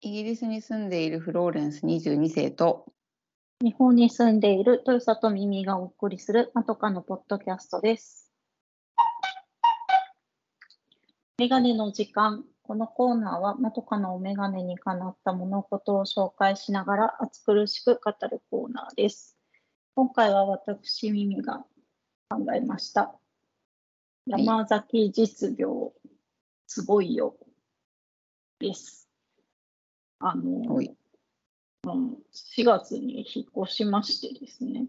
[0.00, 2.86] イギリスに住んでいるフローレンス22世と
[3.60, 8.30] 日本に住んでいる豊里耳がお送りするまとかのポッドキャストです。
[11.38, 12.44] メガネの時間。
[12.62, 19.36] このコーナーはまとかのお眼鏡にかなった物事を紹介しながら暑苦しく語るコーナーです。
[19.96, 21.64] 今回は私耳が
[22.28, 23.18] 考えました。
[24.26, 25.92] い山崎実業
[26.68, 27.34] すごいよ
[28.60, 29.07] です。
[30.20, 30.86] あの、はい。
[31.84, 34.86] うん4月に引っ越しましてですね、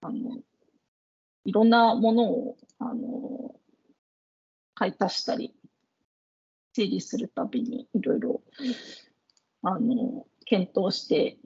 [0.00, 0.38] あの
[1.44, 3.54] いろんなものをあの
[4.74, 5.54] 買い足したり、
[6.72, 8.42] 整理するたびにいろいろ
[9.62, 11.38] あの検討して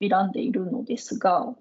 [0.00, 1.54] 選んでいるのですが、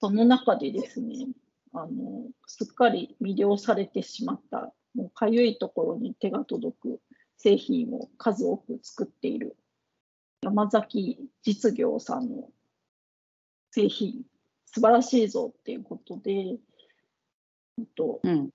[0.00, 1.26] その中でですね、
[1.72, 7.00] あのすっかり魅了されてしまった、もうかゆいところに手が届く
[7.42, 9.56] 製品を数多く作っている。
[10.42, 12.50] 山崎実業さんの
[13.70, 14.24] 製品、
[14.66, 16.32] 素晴らしいぞっていうことで、
[17.78, 18.50] えっとうん。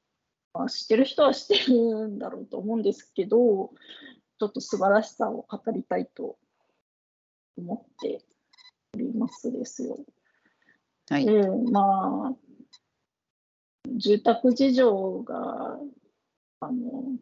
[0.53, 3.71] まあ、知ってる人は知ってるんだろうと思うんですけど、
[4.39, 6.37] ちょっと素晴らしさを語りたいと
[7.57, 8.21] 思って
[8.93, 9.97] おりますですよ。
[11.09, 11.25] はい。
[11.25, 12.35] で、まあ、
[13.97, 15.79] 住宅事情が
[16.59, 17.17] あの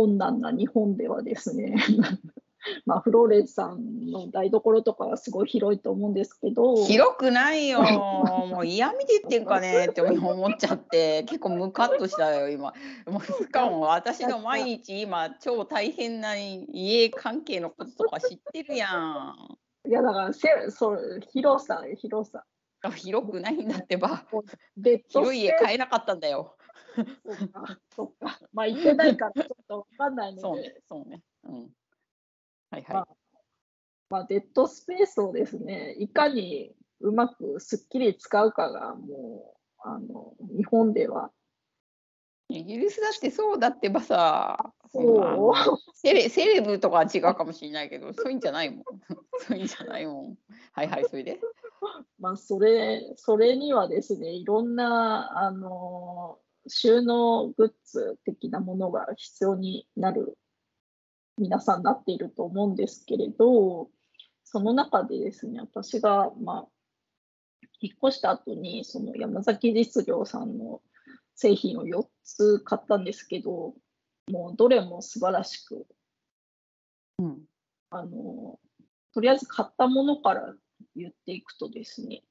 [0.00, 1.76] 困難な日本ではですね、
[2.86, 7.82] まあ、フローレンスさんの台所とかはすごい広いと思うんですけど、広くないよ。
[8.48, 11.24] もう嫌味で言ってんかねって思っちゃって。
[11.24, 12.72] 結構ムカッとしたよ今。
[13.06, 19.58] もうしかも私の毎日今超大変な家関係のこととか知ってるやん。
[19.86, 22.44] いやだからせそう広さ、広さ。
[22.82, 24.24] あ広くないんだってば。
[25.10, 26.56] 広い家買えなかったんだよ
[27.24, 28.40] そうか、そうか。
[28.52, 31.22] まあ、行ってないからちょっとわかんないので、そうねそうね。
[31.44, 31.74] うん。
[32.70, 33.08] はいまあは
[34.08, 41.30] まあ、デッドスペースをですね、いかにうまくすっきり使うかが、もう、あの、日本では、
[42.48, 45.78] いイギリスだってそうだってばさそう。
[45.94, 48.84] セレセレブとかは違うかもしれないけどそういうんじゃないもん。
[49.46, 50.38] そういうんじゃないもん。
[50.72, 51.40] はいはいそれで。
[52.18, 56.38] まあ、それ、それにはですね、いろんな、あの、
[56.70, 60.38] 収納グッズ的なものが必要になる、
[61.36, 63.90] 皆さんなっていると思うんですけれど、
[64.44, 66.68] その中でですね、私が、まあ、
[67.80, 70.80] 引っ越した後に、その山崎実業さんの
[71.34, 73.74] 製品を4つ買ったんですけど、
[74.30, 75.86] もうどれも素晴らしく、
[77.18, 77.42] うん。
[77.90, 78.58] あの、
[79.12, 80.54] とりあえず買ったものから
[80.96, 82.22] 言っていくとですね、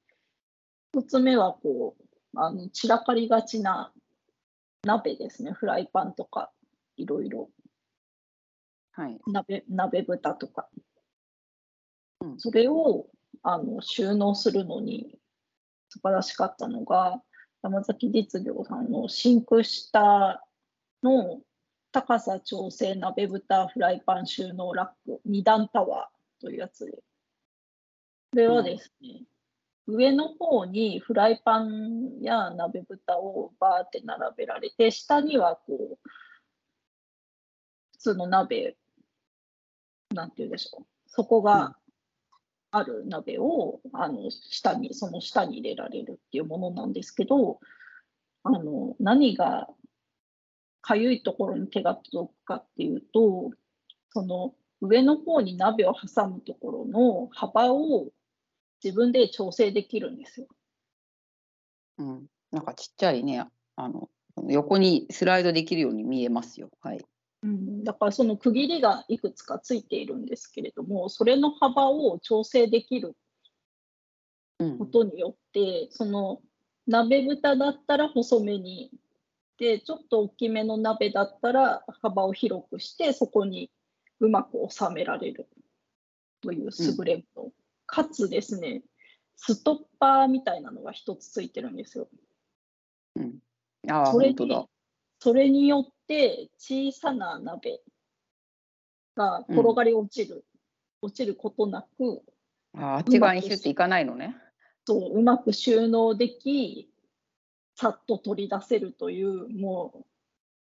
[0.94, 2.04] 一つ目はこう、
[2.36, 3.92] あの散らかりがちな
[4.82, 6.50] 鍋ですね、フライパンとか、
[6.96, 7.50] いろいろ、
[8.92, 10.68] はい鍋鍋蓋とか。
[12.20, 13.06] うんそれを
[13.42, 15.18] あの収納するのに
[15.88, 17.22] 素晴らしかったのが、
[17.62, 20.42] 山崎実業さんのシンク下
[21.02, 21.40] の
[21.92, 26.92] 高さ調整鍋蓋フライパン収納ラック2段タワーというやつで。
[26.92, 26.98] こ
[28.34, 29.24] れはですね、
[29.86, 36.08] 上の方にフライパンや鍋蓋をバーって並べられて、下にはこう、
[37.92, 38.76] 普通の鍋、
[40.14, 41.76] なんて言うんでしょう、底が
[42.70, 47.58] ある鍋を、あの下に、その下に入れられるっていうものなんですけど、
[48.42, 49.68] あの何が
[50.80, 53.50] かゆいところに手が届くかっていうと、
[54.12, 58.08] その上の方に鍋を挟むところの幅を
[58.82, 60.46] 自分で調整できるんですよ。
[61.98, 63.46] うん、なんかちっちゃいね
[63.76, 64.08] あの
[64.48, 66.70] 横にスライドできるように見えますよ。
[66.80, 67.04] はい。
[67.42, 73.16] うん、だからその区切りがいくつかついているんですけれども、それの幅を調整できる
[74.58, 74.78] うん。
[74.78, 76.40] ことによって、その
[76.86, 78.90] 鍋蓋だったら細めに、
[79.58, 83.70] で、ちょっと大きめの鍋だったら幅を広くして、そこに
[84.20, 85.48] うまく収められる
[86.42, 87.52] という優れもの。
[87.90, 88.82] かつですね、
[89.36, 92.08] ストッパーみたいなのが一つついてるんですよ。
[93.88, 94.66] ああそれに本当だ
[95.18, 97.80] それによって小さな鍋
[99.16, 100.44] が転がり落ちる、
[101.02, 102.22] 落ちることなく、
[102.76, 104.36] あああっち側にシュッていかないのね
[104.86, 106.88] そううまく収納でき、
[107.76, 110.06] さっと取り出せるという、も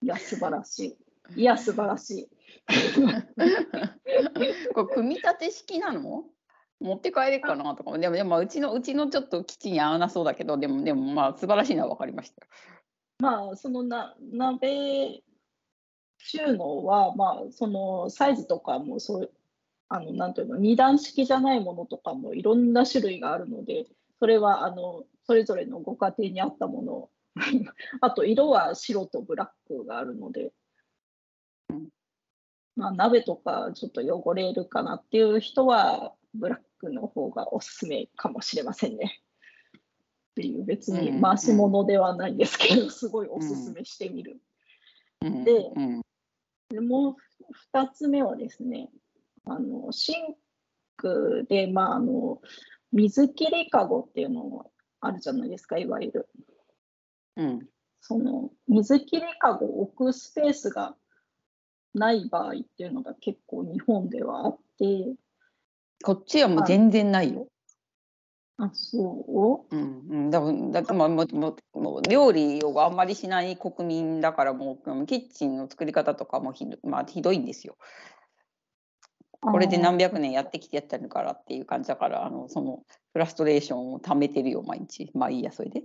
[0.01, 0.97] う、いや、素晴らし
[1.35, 1.41] い。
[1.41, 2.29] いや、素晴らしい。
[4.73, 6.25] これ組み立て式なの？
[6.79, 7.97] 持って帰れっかなとか。
[7.97, 12.51] でもでもまあうちのうちのちょっと基地に合わなそうだけどでもでもまあ素晴らしいのは分かりましたよ。
[13.19, 15.23] まあ、そのな鍋
[16.19, 19.31] 収納は、まあ、そのサイズとかもそう
[19.89, 23.85] あのなんていうの二段式じゃないものとかもいろんな種類があるので
[24.19, 26.93] それはあのそれぞれのご家庭に合ったもの。
[26.93, 27.09] を
[28.01, 30.51] あと色は白とブラックがあるので、
[32.75, 39.21] まあ、鍋とかちょっと汚れるかなっていう人はブラックの方がおすすめかもしれませんね。
[40.31, 44.39] っていう別に回し物ではないんですけど、すごいおすすめしてみる。
[45.21, 45.71] で
[46.69, 48.89] でもう2つ目はですね
[49.45, 50.35] あのシン
[50.95, 52.41] クで、まあ、あの
[52.91, 54.65] 水切りかごっていうのが
[55.01, 56.29] あるじゃないですかいわゆる。
[57.37, 57.67] うん、
[58.01, 60.95] その水切りかごを置くスペースが
[61.93, 65.13] ない場合っていうのが結構日本ではあって
[66.03, 67.47] こっちはもう全然ないよ。
[68.59, 69.75] あそう？
[69.75, 70.41] うん、うん、だ
[70.71, 77.77] だってもうもうもう料理をあんまりしない国民だからもうキッチンの作り方とかもひど,、まあ、ひどいんですよ。
[79.39, 82.81] これで何百年やってきてやってるからっていう感じだからあのその
[83.13, 85.11] フラストレーションをためてるよ毎日。
[85.13, 85.83] まあいいやそれで。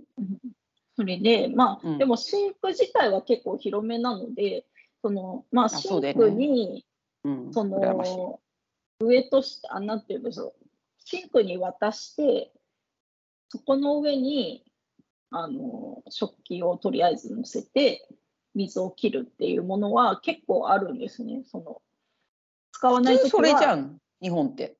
[0.95, 4.65] それでまあ、うん、でもシンク自体は結構広めなので
[5.03, 6.85] そのまあシンクに
[7.23, 8.39] そ、ねうん、その
[9.05, 10.65] 上と下あなんていうんでしょう
[11.05, 12.51] シンクに渡して
[13.49, 14.63] そこの上に
[15.29, 18.07] あの食器をとりあえず乗せて
[18.55, 21.43] 水を切るっていうものは結構あるんですね。
[21.45, 21.81] その
[22.71, 24.77] 使わないとそれじゃん、日本って。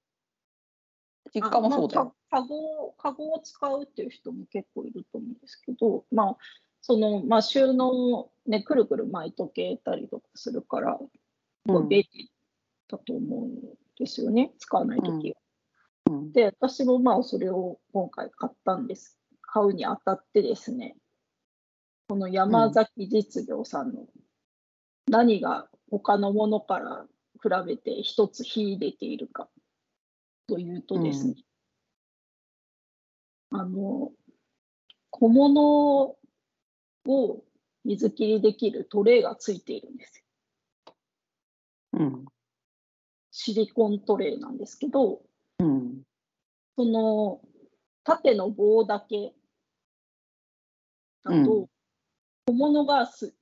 [1.33, 2.15] 実家もそうだよ。
[2.29, 6.37] まあ、カゴカゴを使うっていう人も結構いると思うんですけど、まあ、
[6.81, 10.99] その、まあ、収納ね、くるくる巻いとけたりとかするから、
[11.67, 12.31] うん、便利
[12.89, 13.55] だと思うん
[14.03, 15.35] ですよね、使わないときは。
[16.11, 19.17] うん、で、私もまあ、それを今回買ったんです。
[19.41, 20.95] 買うにあたってですね、
[22.09, 24.07] この山崎実業さんの
[25.09, 27.05] 何が他のものから
[27.41, 29.49] 比べて一つ秀でているか
[30.47, 31.35] というとですね、
[33.51, 34.11] うん、あの
[35.11, 36.15] 小物
[37.05, 37.43] を
[37.85, 40.23] 水切りできるトレイがついているんです
[40.85, 40.95] よ。
[41.93, 42.25] うん、
[43.35, 45.23] シリコントレイなんですけど、
[45.57, 46.03] うん、
[46.77, 47.41] その
[48.03, 49.33] 縦の棒だけ
[51.25, 51.67] だと、
[52.45, 53.33] 小物がす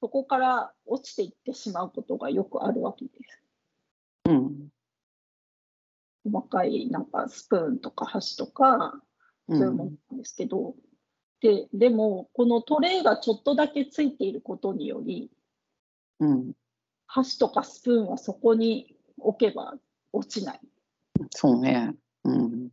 [0.00, 3.42] そこから落ちていってしまうことがよくあるわけです。
[4.26, 4.68] うん、
[6.24, 8.94] 細かいなんかスプーンとか箸とか
[9.48, 10.74] そういうものなんですけど、うん、
[11.40, 15.32] ででもこのトレイがちょっとだけついていることにより、
[16.20, 16.52] うん、
[17.08, 18.94] 箸とかスプーンはそこに
[19.26, 19.74] 置けば
[20.12, 20.60] 落ちない。
[21.30, 21.94] そうね。
[22.24, 22.68] うん。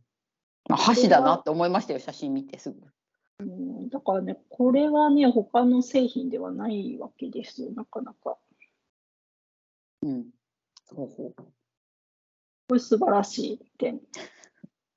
[0.68, 2.80] 箸だなって思いましたよ、写真見てすぐ。
[3.40, 8.36] うん、だからね、これはね、他の製品ではないわけですよ、なかなか。
[10.02, 10.26] うん。
[10.94, 11.34] ほうほう
[12.68, 14.00] これ素晴らしい点。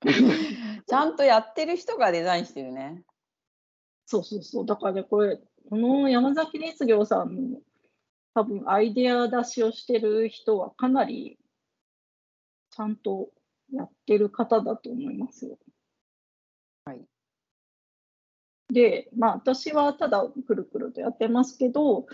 [0.86, 3.02] ちゃんとやってる人がデザインしてるね。
[4.06, 4.66] そうそうそう。
[4.66, 7.60] だからね、これ、この山崎熱業さんの
[8.34, 11.38] 多分アイデア出しをしてる人はかなり
[12.74, 13.30] ちゃんと
[13.72, 15.56] やってる方だと思いますよ。
[16.84, 17.04] はい。
[18.68, 22.06] で、まあ私はただくるくるとやってますけど、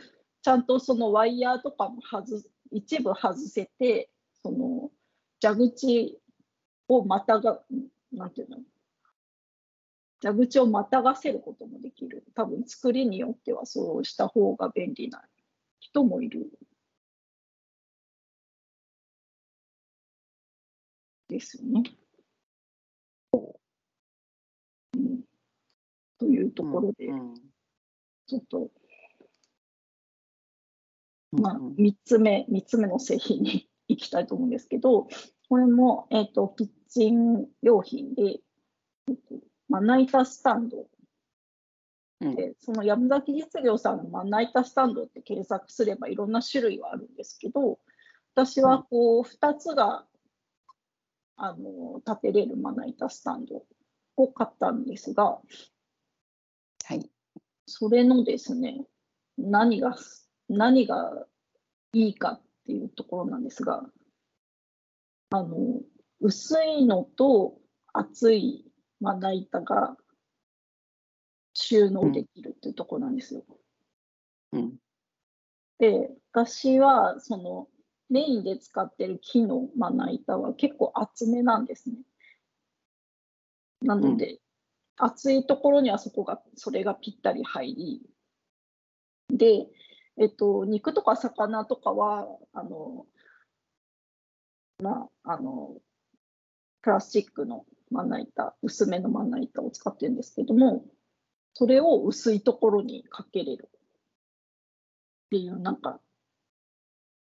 [0.42, 4.10] ちゃんとそのワイヤーとかも外一部外せて、
[4.42, 4.90] その
[5.42, 6.20] 蛇口
[6.88, 7.62] をまたが、
[8.12, 8.58] なんていうの、
[10.22, 12.24] 蛇口をまたがせることもできる。
[12.34, 15.22] 多分作りによってはそうした方が便利な
[15.78, 16.50] 人もいる。
[21.30, 21.82] ですよね。
[23.32, 24.98] う。
[24.98, 25.22] ん、
[26.18, 27.08] というところで、
[28.26, 28.70] ちょっと
[31.32, 35.08] まあ、3つ目、3つ目の製品に 行きたいと思うんですけど、
[35.48, 38.40] これも、えーと、キッチン用品で、
[39.68, 40.88] まな板スタンド。
[42.20, 47.80] で、その山崎実業さんのまな板スタンドって検索すればいろんな種類はあるんですけど、
[48.34, 50.06] 私はこう2つが
[51.42, 53.62] あの立てれるまな板スタンド
[54.16, 55.40] を買ったんですが、
[56.84, 57.10] はい、
[57.66, 58.84] それのですね、
[59.38, 59.96] 何が
[60.50, 61.26] 何が
[61.94, 63.82] いいかっていうところなんですが、
[65.30, 65.80] あの、
[66.20, 67.56] 薄いのと
[67.94, 68.70] 厚い
[69.00, 69.96] まな板が
[71.54, 73.44] 収納できるっていうところなんですよ。
[74.52, 74.74] うん、
[75.78, 77.68] で、私はその
[78.10, 81.96] メインで使ってる木のまな板は結構厚めなんですね。
[83.82, 84.38] なので、うん、
[84.96, 88.02] 厚いところにはそこが、それがぴったり入り、
[89.28, 89.68] で、
[90.18, 93.06] えっと、肉とか魚とかは、あの、
[94.82, 95.76] まあ、あの、
[96.82, 100.84] プラスチックのまな板、薄めのまな板を使ってるんですけども、
[101.54, 106.00] それを薄いところにかけれるっていう、なんか、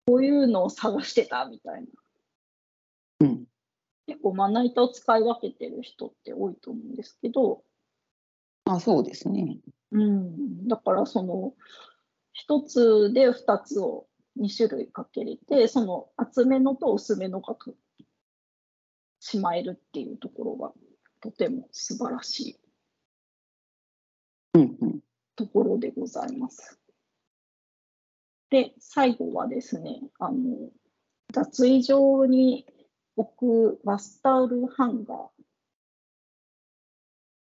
[0.07, 1.89] こういうのを探してたみたいな。
[3.21, 3.45] うん。
[4.07, 7.63] 結構まな板を使い分けてる人って多いと思うんですけど、
[8.65, 9.59] あ、そうですね。
[9.93, 11.55] うん、だからその
[12.33, 14.07] 一つで二つを
[14.39, 17.77] 2種類かけれてその厚めのと薄めのがく
[19.21, 20.73] しまえるっていうところが
[21.21, 22.57] とても素晴らしい
[24.55, 25.01] うんうん。
[25.37, 26.82] ところでございます。
[28.53, 30.71] で最後はですねあの
[31.33, 32.67] 脱衣場に
[33.17, 35.19] 置くバスタオルハンガー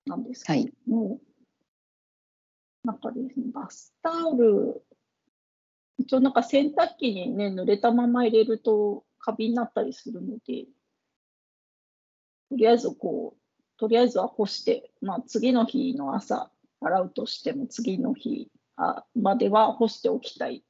[0.07, 0.65] なんですけはい。
[0.87, 1.19] ども、
[2.83, 4.83] なんかですね、バスタオル、
[5.97, 10.65] 一応なんか洗濯機にね、濡れたまま入れるとカビになったりするので、
[12.49, 13.39] とりあえずこう、
[13.77, 20.63] とりあえずは干して、まあ次の日の朝洗うとしても次の日あまでは干しておきたい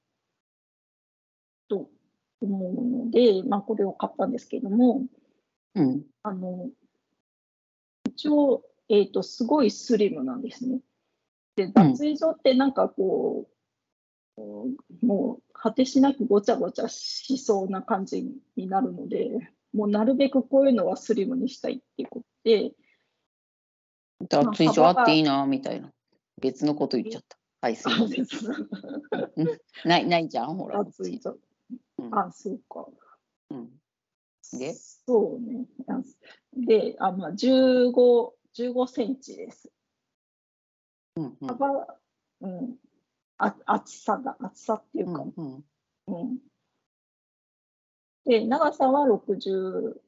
[1.67, 1.89] と
[2.41, 5.05] 思うので、まあこれを買ったんですけども、
[5.75, 6.03] うん。
[6.23, 6.69] あの、
[8.07, 10.79] 一応、えっ、と、すごいスリムなんですね。
[11.55, 13.55] で、脱衣所ってなんかこう、
[14.35, 14.67] こ
[15.01, 19.29] うもう果てしなくごちゃごちゃしそうな感じになるので、
[19.73, 22.71] もうなるべくこういうのはスリムにしたいっていうことで、
[24.29, 25.91] 脱衣所あっていいな、みたいな。
[26.41, 27.37] 別のこと言っちゃった。
[27.61, 28.27] はい、すいません。
[29.85, 30.83] ない、ないじゃん、ほら。
[30.83, 31.37] 脱衣所。
[31.97, 32.87] うんあ、そうか。
[33.49, 33.69] うん。
[34.53, 34.73] で？
[34.73, 35.65] そうね。
[35.87, 36.01] あ
[36.55, 39.71] で、あまあ、15、15センチです。
[41.15, 41.47] うんうん。
[41.47, 41.97] 幅、
[42.41, 42.77] うん、
[43.37, 45.55] あ厚さが、厚さっていうか、うん
[46.07, 46.21] うん。
[46.21, 46.39] うん。
[48.25, 49.99] で、長さは65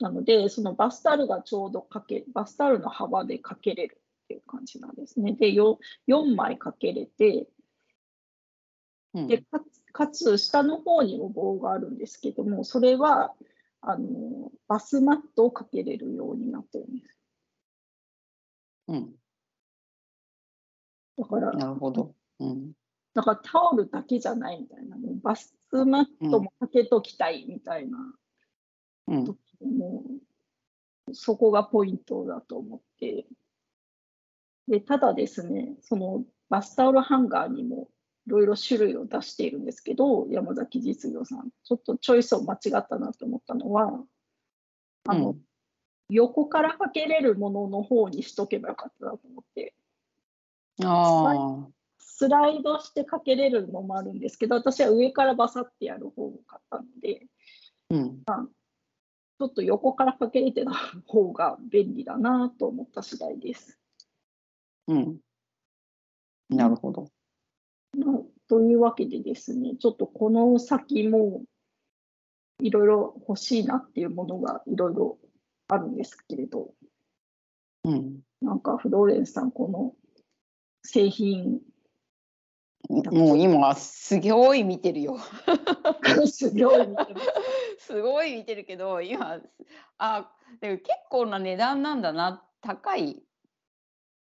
[0.00, 5.32] なので、そのバスタオルがちょうどかけ、バスタオルの幅でかけれるっていう感じなんですね。
[5.32, 7.46] で、よ4枚かけれて、うん
[9.14, 13.34] でかつかつ下の方にも棒があるんですけども、それは
[13.80, 17.16] あのバスマットをかけれるようになってるんです。
[18.88, 19.14] うん。
[21.18, 22.14] だから、なるほど。
[22.38, 22.72] うん。
[23.14, 27.98] だからタオルだけじゃないみたいな、もうバスマットもかけときたいみたいな
[29.08, 29.24] うん。
[29.24, 30.04] 時も、
[31.12, 33.26] そこがポイントだと思って。
[34.68, 37.88] で、ただですね、そのバスタオルハンガーにも
[38.28, 44.04] いろいろ種類を出しているんですけど、山崎実業さん、ちょっとチョイスを間違ったなと思ったのは、
[45.08, 45.40] あの、うん
[46.10, 49.74] 横からかけれるものの方にしとけばよかったなと思って、
[50.82, 51.68] ああ。
[51.98, 57.26] スライドしてかけれるのもあるんですけど、私は上からバサってやる方を買ったので、
[57.90, 58.22] うん。
[58.24, 60.70] ちょっと横からかけれてた
[61.06, 63.78] 方が便利だなと思った次第です。
[64.86, 65.18] うん。
[66.48, 67.10] なるほど。
[68.58, 71.42] まあというわけでですね、ちょっとこの先も
[72.60, 75.18] いろいろ欲しいなっていうものがいろいろ
[75.68, 76.74] あるんですけれど、
[77.84, 78.20] うん。
[78.42, 79.94] なんかフローレンスさん、この
[80.82, 81.60] 製品、
[82.88, 85.18] もう今すごい見てるよ。
[86.26, 87.20] すごい見てま
[87.78, 87.86] す。
[87.86, 89.40] すごい見てるけど今
[89.98, 93.22] あでも結構な値段なんだな高い。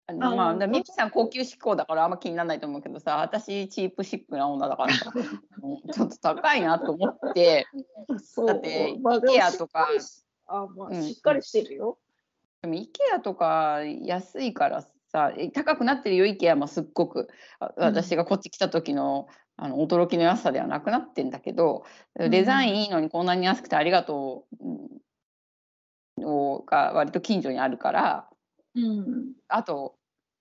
[0.09, 4.93] あまあ、ミキさん高級志向だからあんま気にならないと思うけどさ私チープシックな女だから
[5.93, 7.67] ちょっと高いなと思って。
[8.23, 8.47] そう。
[8.47, 9.89] だって IKEA とか。
[10.45, 11.97] あ、まあ、うんしっかりしてるよ。
[12.61, 17.27] でも IKEA とか安いからさえ高くなってるよ IKEA もすっごく。
[17.59, 21.83] あ私がこっち来た時のあの驚きの安さではなくなってんだけど
[22.17, 22.29] ん。
[22.29, 24.65] デザインいいのにこんなに安くてありがとう。
[24.65, 26.25] うん。
[26.25, 28.29] をが割と近所にあるから。
[28.73, 29.33] うん。
[29.49, 29.96] あと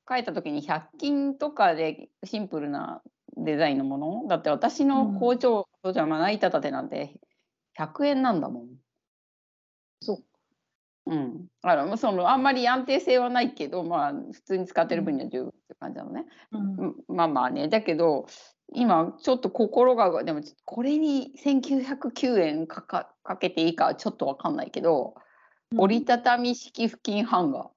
[0.06, 3.02] 帰った時に100均とかでシンプルな
[3.36, 4.28] デザインのもの？
[4.28, 7.14] だって私の工場、工場はまな板立てなんて
[7.78, 8.66] 100円なんだもん。
[10.00, 10.24] そう。
[11.08, 16.24] うん、あのそのあんまり安定性はないけど、まあ、普通に使ってる分には十分って感じなのね。
[16.50, 18.26] うんうんまあまあねだけど
[18.72, 25.14] 今ちょっと心がでもこれに1909円かかかけていいかはちょっと分かんないけど、
[25.76, 27.75] 折りたたみ式付近ハンガー。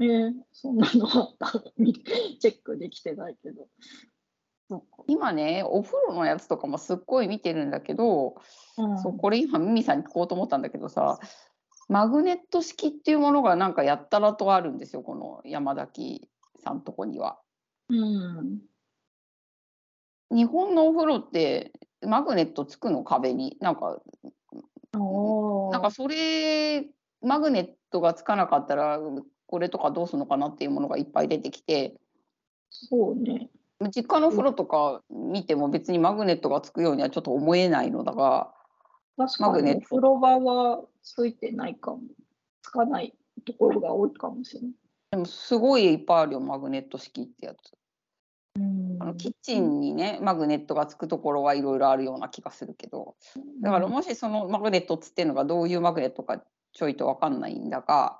[0.00, 1.62] えーそんなのあった。
[1.78, 3.68] みチェックできてないけど。
[5.06, 8.34] 今ねお風呂のやつとかもすっごい見てるんだけど、
[8.76, 11.20] うんそうこれ今ミミさんに聞こうと思ったんだけどさ
[11.88, 16.28] マグネット式っていうものがなんかやったらとあるんですよこの山崎
[16.64, 17.38] さんとこには。
[17.88, 18.58] うん。
[20.32, 21.72] 日本のお風呂って
[22.04, 23.56] マグネットつくの壁に？
[23.60, 24.02] なんか
[25.70, 26.88] なんかそれ
[27.22, 28.98] マグネットがつかなかったら
[29.46, 31.94] これとかどうするのかなっていうものがいっぱい出てきて
[32.70, 33.48] そうね。
[33.94, 38.52] 実家のお風呂とか見ても別にマグネットがつくようにはちょっと思えないのだが
[39.16, 42.00] 確かにマグネットお風呂場はついてないかも。
[42.62, 44.70] つかないところが多いかもしれない。
[45.12, 47.72] でもすごいいっぱいあるよマグネット式ってやつ。
[48.56, 53.14] うんあのキッチンにねマグネットがつくところはいろいろあるような気がするけど
[53.60, 58.18] だからもしそのマグネットっつってるのがどういうマグネットかちょいと分かんないんだが、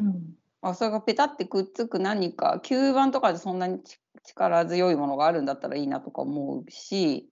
[0.00, 0.12] うんま
[0.60, 7.28] あ、それがペタってくっつく何か吸盤とかでそんなにち力強いものがあるんだったらいいなとか思うし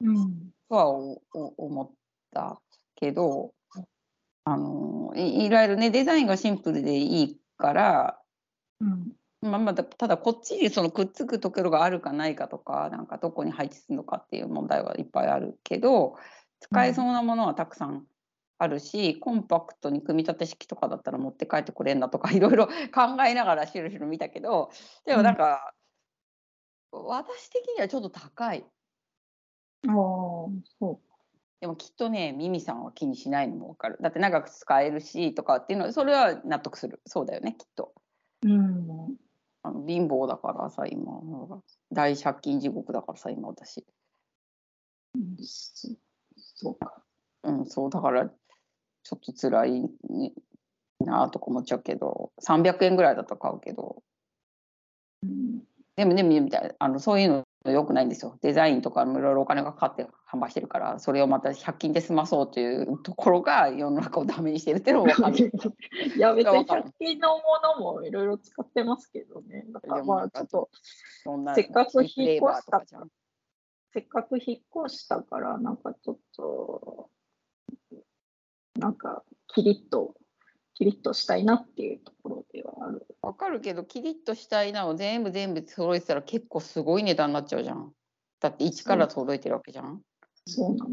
[0.00, 1.90] うんとはおお思っ
[2.32, 2.60] た
[2.96, 3.52] けど
[4.44, 8.18] あのいいわゆるねデザインがシンプルでいいから
[8.80, 9.12] うん。
[9.44, 16.16] まあ、まだただこっちにそのくっつくところがあるかないかとかなんかどこに配置するのかっていう問題はいっぱいあるけど
[16.60, 18.06] 使えそうなものはたくさん
[18.58, 24.70] あるし、コンパクトに組み立て式とかだったら持って帰ってくれんなとか いろいろ 考えながらしるしる見たけど
[25.04, 25.74] でもなんか、
[26.92, 28.64] 私的にはちょっと高い。
[29.86, 29.92] ああ、
[30.78, 31.00] そ
[31.60, 37.94] でもきっとねミミさんは気にしないのも分かるだって長く使えるしとかっていうのはそれは納得するそうだよねきっと。
[38.42, 38.48] う。
[38.48, 39.16] うん。
[39.62, 41.10] あの貧乏だからさ今
[41.90, 43.82] 大借金地獄だからさ今私
[45.40, 45.88] そ
[46.36, 47.02] そうか。
[47.44, 48.30] うんそうだから
[49.04, 50.32] ちょっと辛い、ね、
[51.00, 54.02] なとか思っちゃうけど300円ぐらいだと買うけど
[55.22, 55.62] うん。
[55.96, 65.52] でもねみたいなあのそういうの良くないんですよデザインとかもいろいろお金がかかって販売してるからそれをまた100均で済まそうというところが世の中をダメにしてるっていうのも分かる
[66.16, 69.64] いや、別にわかる100均のものもいろいろ使ってますけどね。
[69.68, 70.70] だからまあ、ちょっと、
[71.54, 72.82] せっかく引っ越した
[73.92, 77.08] せっかく引っ越したから、なんかちょっと、
[78.78, 80.14] なんか、キリッと、
[80.74, 83.06] キリッとしたいなっていうところではある。
[83.22, 87.92] わかるけどキリッとしたいなを全部全部揃えてたら結構すごい値段になっちゃうじゃん
[88.40, 90.02] だって一から揃えてるわけじゃん
[90.46, 90.90] そうなの。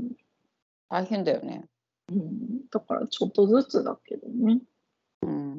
[0.90, 1.66] 大変だよね
[2.10, 2.68] うん。
[2.72, 4.62] だから、ちょっとずつだけどね。
[5.24, 5.52] うん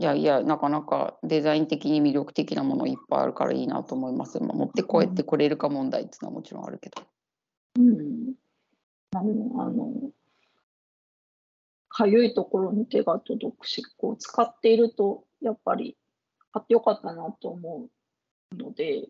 [0.00, 7.02] いやいやなかなかデザイン的に魅力的なものいっぱいあるからいいなと思いますまあ持ってこえてこれるか問題っていうのはもちろんあるけど
[7.78, 8.34] うん。
[9.12, 10.10] まあ、の、
[11.88, 15.96] かゆいところに手が届くし、こう、使っていると、やっぱり、
[16.52, 17.88] 買ってよかったなと思
[18.52, 19.08] うので、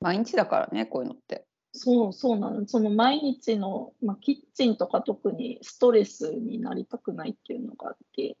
[0.00, 1.44] 毎日だからねこういうのって。
[1.72, 2.66] そうそうなの。
[2.66, 8.36] その毎日の、まあ、キッチンとか特にストレスになりたくないっていうのがあって、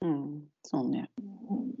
[0.00, 1.10] うんそうね。
[1.18, 1.74] うん、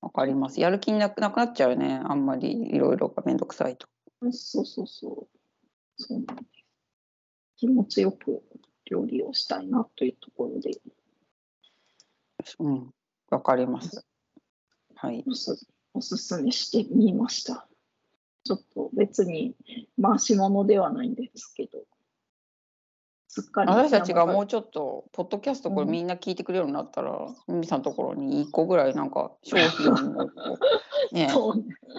[0.00, 0.60] わかります。
[0.60, 2.00] やる気なくなくなっちゃうよね。
[2.02, 3.86] あんまりいろいろがめんどくさいと。
[4.32, 5.38] そうそうそう。
[5.96, 6.53] そうなんです。
[7.56, 8.42] 気持ちよく
[8.86, 10.72] 料理をしたいなというところで、
[12.58, 12.90] うん。
[13.30, 14.04] わかります。
[14.94, 15.24] はい。
[15.26, 17.66] おすおすすめしてみました。
[18.44, 19.54] ちょっと別に
[20.00, 21.84] 回し物ではないんですけど、
[23.28, 25.90] すっかり私たちがもううちょっとポッドキャストこれうん。
[25.92, 30.24] みんな聞いてくれるようになったら、ミミさんのところに1個ぐらいなんか商品を
[31.12, 31.28] ね ね。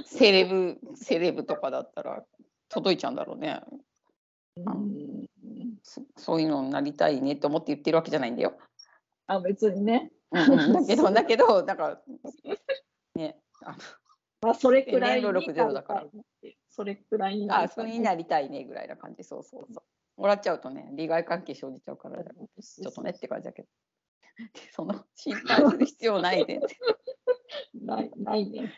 [0.06, 2.24] セレブセレブとかだったら
[2.70, 3.62] 届いちゃうんだろうね。
[4.58, 5.15] うん
[5.86, 8.58] そそういうのになりたいねって思って言ってるわけじゃないんだよ。
[9.28, 12.02] あ別にね、だけど だけどなんか
[13.14, 13.78] ねあの
[14.42, 16.06] まあ、それくらいに年齢60だから
[16.70, 19.24] それくらいになありたいそれになりたいねぐらいな感じ。
[19.24, 19.82] そうそうそ
[20.18, 20.22] う。
[20.22, 23.68] もらっちゃうとね利害関係生じちゃうからちょっとねって感じだけど。
[24.74, 26.60] その心配する必要ないね
[27.74, 28.74] ないないね。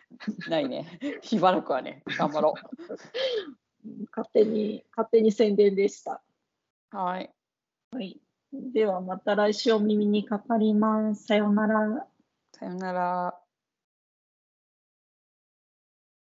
[0.50, 1.00] ないね。
[1.22, 2.54] しばらくはね頑張ろ
[2.90, 2.94] う。
[2.94, 6.22] ん勝手に、勝手に宣伝でした。
[6.92, 7.30] はい
[7.92, 8.20] はい。
[8.54, 11.26] ではまた来週お耳にかかります。
[11.26, 12.08] さようなら。
[12.54, 13.47] さよなら